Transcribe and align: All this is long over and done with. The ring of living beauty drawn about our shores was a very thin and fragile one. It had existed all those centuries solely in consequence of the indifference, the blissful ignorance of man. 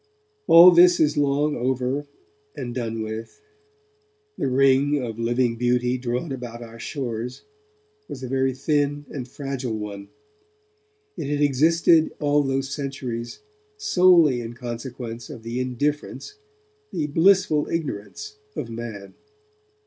All 0.47 0.71
this 0.71 0.99
is 0.99 1.15
long 1.15 1.55
over 1.55 2.07
and 2.55 2.73
done 2.73 3.03
with. 3.03 3.39
The 4.35 4.47
ring 4.47 4.99
of 4.99 5.19
living 5.19 5.57
beauty 5.57 5.99
drawn 5.99 6.31
about 6.31 6.63
our 6.63 6.79
shores 6.79 7.43
was 8.07 8.23
a 8.23 8.27
very 8.27 8.55
thin 8.55 9.05
and 9.11 9.27
fragile 9.27 9.77
one. 9.77 10.09
It 11.17 11.27
had 11.29 11.41
existed 11.41 12.13
all 12.19 12.41
those 12.41 12.73
centuries 12.73 13.41
solely 13.77 14.41
in 14.41 14.55
consequence 14.55 15.29
of 15.29 15.43
the 15.43 15.59
indifference, 15.59 16.33
the 16.91 17.05
blissful 17.05 17.67
ignorance 17.69 18.37
of 18.55 18.71
man. 18.71 19.13